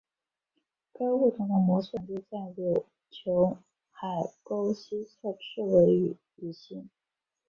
[0.93, 3.59] 该物种的模式产地在琉球
[3.91, 6.89] 海沟西侧赤尾屿以西。